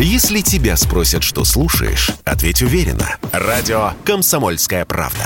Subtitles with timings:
[0.00, 3.16] Если тебя спросят, что слушаешь, ответь уверенно.
[3.32, 5.24] Радио «Комсомольская правда».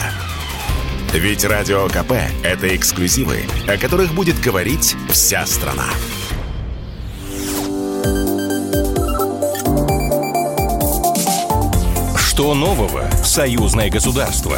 [1.13, 2.13] Ведь Радио КП–
[2.43, 5.89] это эксклюзивы, о которых будет говорить вся страна.
[12.17, 14.57] Что нового в союзное государство?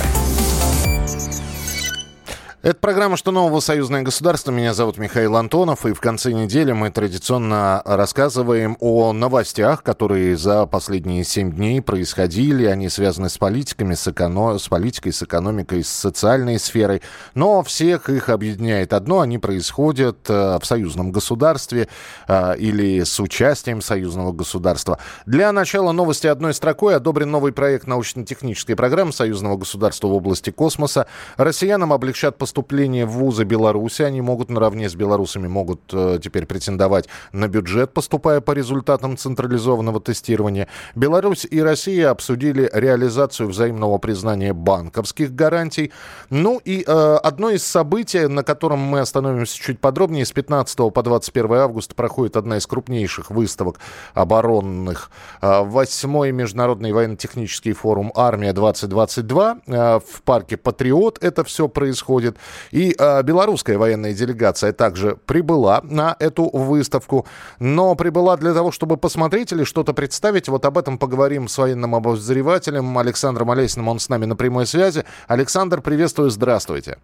[2.65, 3.61] Это программа «Что нового?
[3.61, 4.51] Союзное государство».
[4.51, 5.85] Меня зовут Михаил Антонов.
[5.85, 12.65] И в конце недели мы традиционно рассказываем о новостях, которые за последние семь дней происходили.
[12.65, 14.57] Они связаны с политиками, с, эко...
[14.59, 17.03] с политикой, с экономикой, с социальной сферой.
[17.35, 19.21] Но всех их объединяет одно.
[19.21, 21.89] Они происходят э, в союзном государстве
[22.29, 24.99] э, или с участием союзного государства.
[25.27, 26.97] Для начала новости одной строкой.
[26.97, 31.07] Одобрен новый проект научно-технической программы союзного государства в области космоса.
[31.37, 34.03] Россиянам облегчат поступление поступление в вузы Беларуси.
[34.03, 40.01] Они могут наравне с белорусами могут э, теперь претендовать на бюджет, поступая по результатам централизованного
[40.01, 40.69] тестирования.
[40.95, 45.91] Беларусь и Россия обсудили реализацию взаимного признания банковских гарантий.
[46.31, 51.03] Ну и э, одно из событий, на котором мы остановимся чуть подробнее, с 15 по
[51.03, 53.81] 21 августа проходит одна из крупнейших выставок
[54.15, 55.11] оборонных.
[55.43, 62.37] Э, восьмой международный военно-технический форум «Армия-2022» э, в парке «Патриот» это все происходит.
[62.71, 67.27] И э, белорусская военная делегация также прибыла на эту выставку,
[67.59, 70.49] но прибыла для того, чтобы посмотреть или что-то представить.
[70.49, 73.89] Вот об этом поговорим с военным обозревателем Александром Олесиным.
[73.89, 75.05] Он с нами на прямой связи.
[75.29, 76.99] Александр, приветствую, здравствуйте.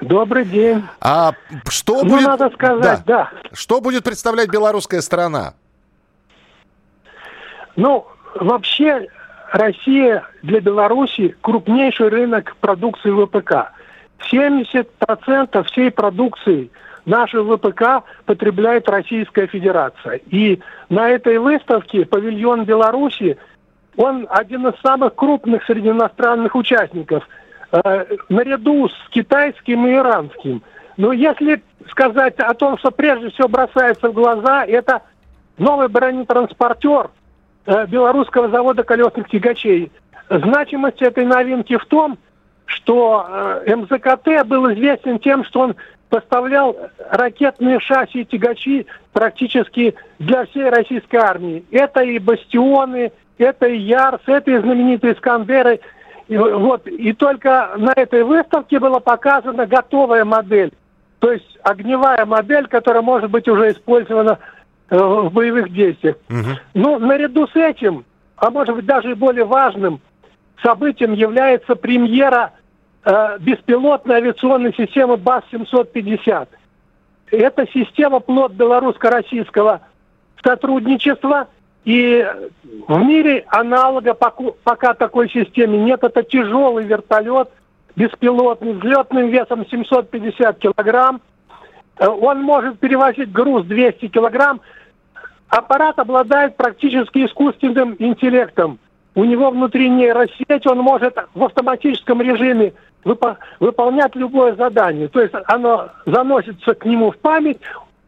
[0.00, 0.84] Добрый день.
[1.00, 1.32] А
[1.68, 2.26] что ну, будет...
[2.26, 3.30] надо сказать, да.
[3.32, 3.48] да.
[3.52, 5.54] Что будет представлять белорусская страна?
[7.76, 9.08] Ну, вообще
[9.52, 13.72] Россия для Беларуси крупнейший рынок продукции ВПК.
[14.32, 16.70] 70% всей продукции
[17.04, 20.20] нашего ВПК потребляет Российская Федерация.
[20.30, 23.38] И на этой выставке павильон Беларуси,
[23.96, 27.26] он один из самых крупных среди иностранных участников,
[27.72, 30.62] э, наряду с китайским и иранским.
[30.96, 35.02] Но если сказать о том, что прежде всего бросается в глаза, это
[35.58, 37.10] новый бронетранспортер
[37.66, 39.92] э, белорусского завода колесных тягачей.
[40.28, 42.18] Значимость этой новинки в том,
[42.76, 43.26] что
[43.66, 45.76] э, МЗКТ был известен тем, что он
[46.08, 46.76] поставлял
[47.10, 51.64] ракетные шасси и тягачи практически для всей российской армии.
[51.70, 55.80] Это и бастионы, это и Ярс, это и знаменитые Искандеры.
[56.28, 60.72] И, вот, и только на этой выставке была показана готовая модель.
[61.18, 64.38] То есть огневая модель, которая может быть уже использована
[64.90, 66.16] э, в боевых действиях.
[66.28, 66.58] Угу.
[66.74, 68.04] Ну, наряду с этим,
[68.36, 70.00] а может быть даже и более важным,
[70.62, 72.52] событием является премьера
[73.06, 76.48] э, беспилотной авиационной системы БАС-750.
[77.30, 79.80] Это система плод белорусско-российского
[80.44, 81.48] сотрудничества,
[81.84, 82.26] и
[82.88, 86.02] в мире аналога пока такой системе нет.
[86.02, 87.48] Это тяжелый вертолет,
[87.94, 91.20] беспилотный, взлетным весом 750 килограмм.
[91.98, 94.60] Э, он может перевозить груз 200 килограмм.
[95.48, 98.80] Аппарат обладает практически искусственным интеллектом.
[99.14, 102.74] У него внутри нейросеть, он может в автоматическом режиме
[103.06, 105.08] выпо- выполнять любое задание.
[105.08, 107.60] То есть оно заносится к нему в память,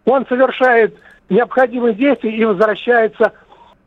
[0.04, 0.94] он совершает
[1.31, 3.32] необходимые действия и возвращается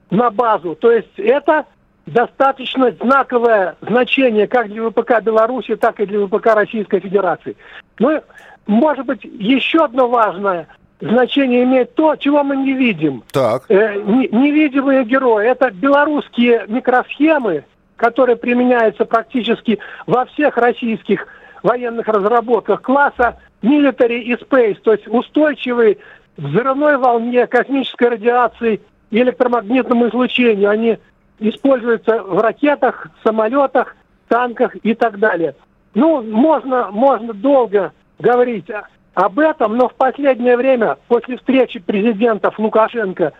[0.10, 0.76] на базу.
[0.76, 1.66] То есть это
[2.06, 7.56] достаточно знаковое значение как для ВПК Беларуси, так и для ВПК Российской Федерации.
[8.00, 8.22] Ну,
[8.66, 10.68] может быть, еще одно важное–
[11.02, 13.24] значение имеет то, чего мы не видим.
[13.32, 13.66] Так.
[13.70, 15.48] Э, не, невидимые герои.
[15.48, 17.64] Это белорусские микросхемы,
[18.02, 21.28] которые применяются практически во всех российских
[21.62, 26.00] военных разработках класса military и space, то есть устойчивые
[26.36, 28.82] взрывной волне, космической радиации
[29.12, 30.72] и электромагнитному излучению.
[30.72, 30.98] Они
[31.38, 33.96] используются в ракетах, самолетах,
[34.28, 35.54] танках и так далее.
[35.94, 38.66] Ну, можно, можно долго говорить
[39.14, 43.34] об этом, но в последнее время, после встречи президентов Лукашенко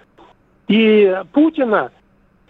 [0.68, 1.90] и Путина,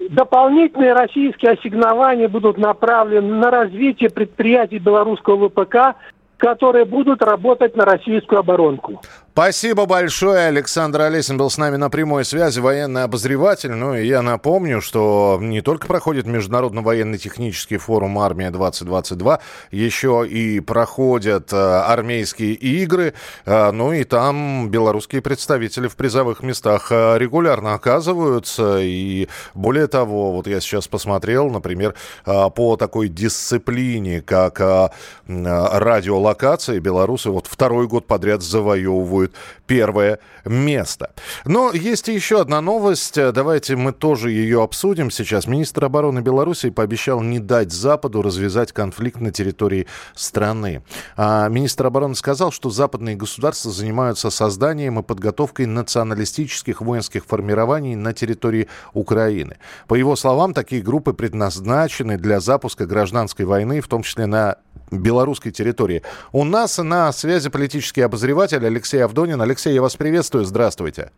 [0.09, 5.95] дополнительные российские ассигнования будут направлены на развитие предприятий белорусского ВПК,
[6.38, 9.01] которые будут работать на российскую оборонку.
[9.33, 10.48] Спасибо большое.
[10.48, 13.72] Александр Олесин был с нами на прямой связи, военный обозреватель.
[13.72, 19.39] Ну и я напомню, что не только проходит Международный военно-технический форум «Армия-2022»,
[19.72, 23.13] еще и проходят э, армейские игры.
[23.45, 28.80] Э, ну и там белорусские представители в призовых местах э, регулярно оказываются.
[28.81, 31.95] И более того, вот я сейчас посмотрел, например,
[32.25, 34.89] э, по такой дисциплине, как э,
[35.30, 39.33] радиолокации, белорусы вот второй год подряд завоевывают претендуют
[39.68, 41.12] первое место.
[41.45, 43.15] Но есть еще одна новость.
[43.15, 45.47] Давайте мы тоже ее обсудим сейчас.
[45.47, 50.83] Министр обороны Беларуси пообещал не дать Западу развязать конфликт на территории страны.
[51.15, 58.13] А министр обороны сказал, что западные государства занимаются созданием и подготовкой националистических воинских формирований на
[58.13, 59.57] территории Украины.
[59.88, 64.57] По его словам, такие группы предназначены для запуска гражданской войны, в том числе на
[64.92, 66.04] белорусской территории.
[66.32, 69.42] У нас на связи политический обозреватель Алексей Авдонин.
[69.42, 70.46] Алексей, я вас приветствую.
[70.46, 71.12] Здравствуйте.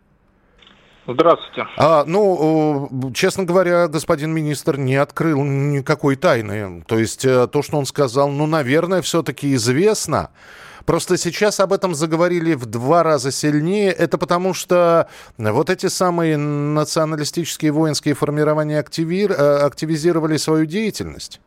[1.06, 1.66] Здравствуйте.
[1.76, 6.82] А, ну, честно говоря, господин министр не открыл никакой тайны.
[6.86, 10.30] То есть э, то, что он сказал, ну, наверное, все-таки известно.
[10.86, 13.90] Просто сейчас об этом заговорили в два раза сильнее.
[13.90, 21.40] Это потому, что вот эти самые националистические воинские формирования активир, э, активизировали свою деятельность.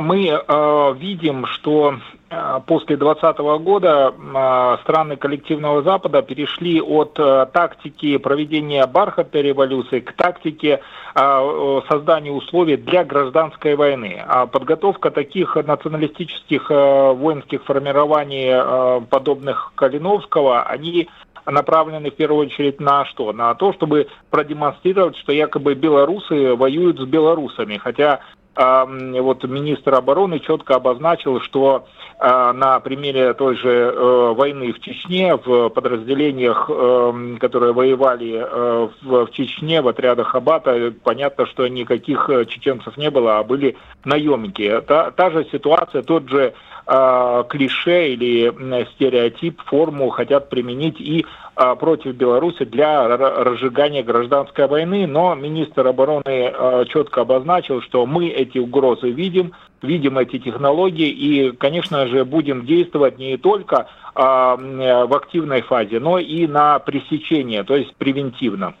[0.00, 1.96] Мы э, видим, что
[2.30, 10.00] э, после 2020 года э, страны коллективного Запада перешли от э, тактики проведения бархатной революции
[10.00, 10.80] к тактике
[11.14, 14.22] э, создания условий для гражданской войны.
[14.26, 21.08] А подготовка таких националистических э, воинских формирований, э, подобных Калиновского, они
[21.46, 23.32] направлены в первую очередь на что?
[23.32, 27.76] На то, чтобы продемонстрировать, что якобы белорусы воюют с белорусами.
[27.76, 28.20] Хотя
[28.56, 31.86] вот министр обороны четко обозначил, что
[32.18, 38.88] а, на примере той же э, войны в Чечне, в подразделениях, эм, которые воевали э,
[39.02, 44.80] в Чечне, в отрядах Абата, понятно, что никаких э, чеченцев не было, а были наемники.
[44.86, 46.54] Та, та же ситуация, тот же
[46.86, 55.08] э, клише или стереотип, форму хотят применить и э, против Беларуси для разжигания гражданской войны,
[55.08, 56.54] но министр обороны
[56.88, 59.52] четко обозначил, что мы эти угрозы видим,
[59.82, 66.18] видим эти технологии и, конечно же, будем действовать не только а, в активной фазе, но
[66.18, 68.74] и на пресечение, то есть превентивно.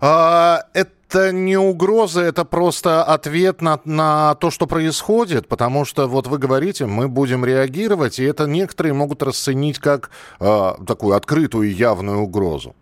[0.00, 6.26] А, это не угроза, это просто ответ на, на то, что происходит, потому что вот
[6.26, 10.10] вы говорите, мы будем реагировать, и это некоторые могут расценить как
[10.40, 12.74] э, такую открытую явную угрозу.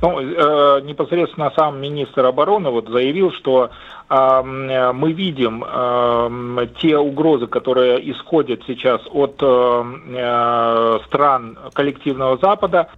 [0.00, 3.70] Ну, э, непосредственно сам министр обороны вот заявил, что
[4.08, 9.84] э, мы видим э, те угрозы, которые исходят сейчас от э,
[10.14, 12.88] э стран коллективного Запада,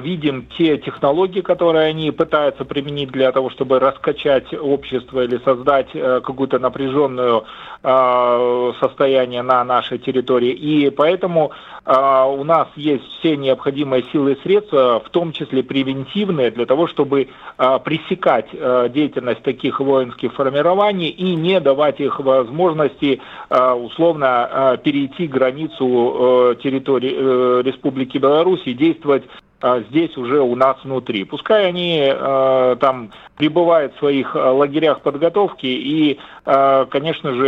[0.00, 6.20] видим те технологии, которые они пытаются применить для того, чтобы раскачать общество или создать э,
[6.20, 7.44] какую-то напряженную
[7.80, 10.50] а, состояние на нашей территории.
[10.50, 11.52] И поэтому
[11.84, 16.88] а, у нас есть все необходимые силы и средства, в том числе превентивные, для того,
[16.88, 26.54] чтобы пресекать э, деятельность таких воинских формирований и не давать их возможности условно перейти границу
[26.54, 29.24] э, территории Республики Беларусь и действовать
[29.57, 31.24] а, здесь уже у нас внутри.
[31.24, 37.46] Пускай они э, там пребывают в своих э, лагерях подготовки, и, э, конечно же,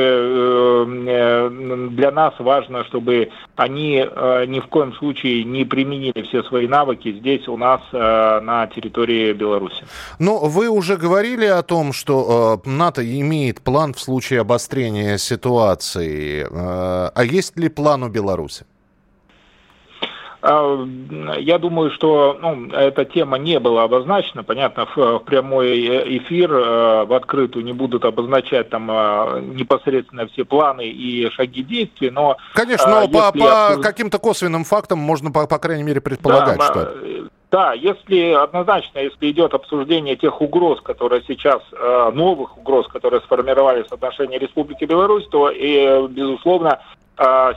[1.06, 6.66] э, для нас важно, чтобы они э, ни в коем случае не применили все свои
[6.66, 9.84] навыки здесь у нас э, на территории Беларуси.
[10.18, 16.42] Ну, вы уже говорили о том, что э, НАТО имеет план в случае обострения ситуации.
[16.42, 18.64] Э, а есть ли план у Беларуси?
[20.42, 20.86] А,
[21.38, 24.42] я думаю, что ну, эта тема не была обозначена.
[24.42, 30.88] Понятно, в, прямой эфир э, в открытую не будут обозначать там э, непосредственно все планы
[30.88, 32.36] и шаги действий, но...
[32.54, 36.94] Конечно, но по, по каким-то косвенным фактам можно, по, по крайней мере, предполагать, да, что...
[37.50, 43.88] Да, если однозначно, если идет обсуждение тех угроз, которые сейчас, э, новых угроз, которые сформировались
[43.88, 46.80] в отношении Республики Беларусь, то, и, безусловно, а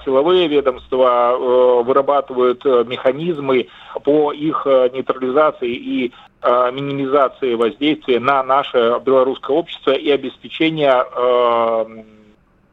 [0.04, 3.68] силовые ведомства э, вырабатывают э, механизмы
[4.04, 6.14] по их э, нейтрализации и
[6.46, 11.06] минимизации воздействия на наше белорусское общество и обеспечения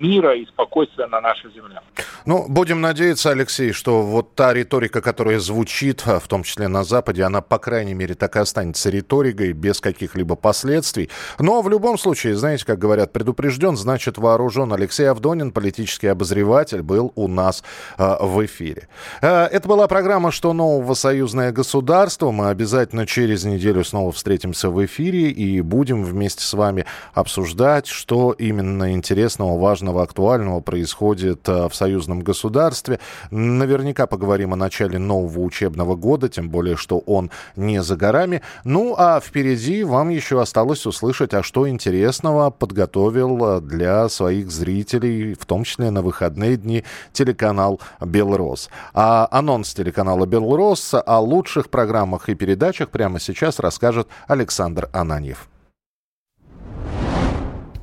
[0.00, 1.80] мира и спокойствия на нашей земле.
[2.26, 7.22] Ну, будем надеяться, Алексей, что вот та риторика, которая звучит, в том числе на Западе,
[7.22, 11.10] она, по крайней мере, так и останется риторикой, без каких-либо последствий.
[11.38, 14.72] Но в любом случае, знаете, как говорят, предупрежден, значит вооружен.
[14.72, 17.62] Алексей Авдонин, политический обозреватель, был у нас
[17.98, 18.88] э, в эфире.
[19.22, 20.94] Э, это была программа «Что нового?
[20.94, 22.30] Союзное государство».
[22.30, 28.32] Мы обязательно через неделю снова встретимся в эфире и будем вместе с вами обсуждать, что
[28.32, 32.98] именно интересного, важного важного, актуального происходит э, в союзном государстве.
[33.30, 38.42] Наверняка поговорим о начале нового учебного года, тем более, что он не за горами.
[38.64, 45.34] Ну, а впереди вам еще осталось услышать, а что интересного подготовил э, для своих зрителей,
[45.34, 48.70] в том числе на выходные дни, телеканал «Белрос».
[48.94, 55.48] А анонс телеканала «Белрос» о лучших программах и передачах прямо сейчас расскажет Александр Ананьев.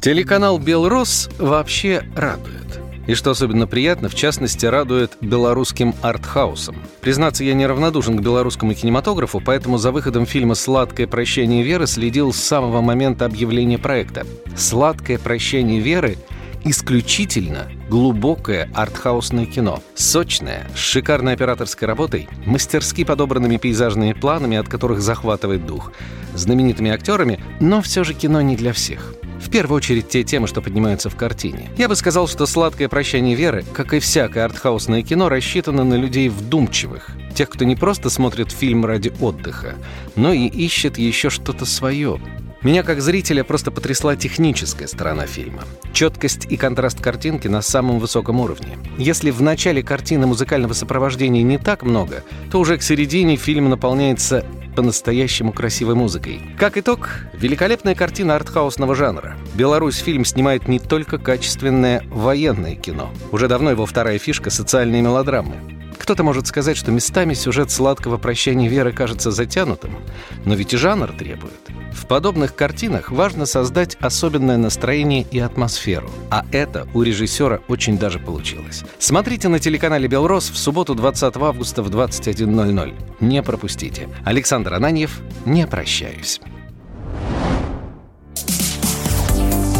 [0.01, 2.79] Телеканал «Белрос» вообще радует.
[3.07, 6.75] И что особенно приятно, в частности, радует белорусским артхаусом.
[7.01, 12.37] Признаться, я неравнодушен к белорусскому кинематографу, поэтому за выходом фильма «Сладкое прощение Веры» следил с
[12.37, 14.25] самого момента объявления проекта.
[14.55, 16.17] «Сладкое прощение Веры»
[16.63, 19.81] исключительно глубокое артхаусное кино.
[19.95, 25.91] Сочное, с шикарной операторской работой, мастерски подобранными пейзажными планами, от которых захватывает дух,
[26.35, 29.16] знаменитыми актерами, но все же кино не для всех.
[29.39, 31.69] В первую очередь те темы, что поднимаются в картине.
[31.77, 36.29] Я бы сказал, что «Сладкое прощание Веры», как и всякое артхаусное кино, рассчитано на людей
[36.29, 37.11] вдумчивых.
[37.35, 39.75] Тех, кто не просто смотрит фильм ради отдыха,
[40.15, 42.19] но и ищет еще что-то свое,
[42.63, 45.63] меня как зрителя просто потрясла техническая сторона фильма.
[45.93, 48.77] Четкость и контраст картинки на самом высоком уровне.
[48.97, 54.43] Если в начале картины музыкального сопровождения не так много, то уже к середине фильм наполняется
[54.77, 56.39] по-настоящему красивой музыкой.
[56.55, 59.35] Как итог, великолепная картина артхаусного жанра.
[59.55, 63.09] Беларусь фильм снимает не только качественное военное кино.
[63.31, 65.76] Уже давно его вторая фишка— социальные мелодрамы.
[65.97, 69.97] Кто-то может сказать, что местами сюжет сладкого прощания Веры кажется затянутым,
[70.45, 71.53] но ведь и жанр требует.
[71.93, 76.09] В подобных картинах важно создать особенное настроение и атмосферу.
[76.29, 78.83] А это у режиссера очень даже получилось.
[78.99, 82.93] Смотрите на телеканале «Белрос» в субботу 20 августа в 21.00.
[83.19, 84.07] Не пропустите.
[84.23, 86.39] Александр Ананьев, не прощаюсь.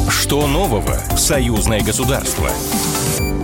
[0.09, 2.49] Что нового в союзное государство?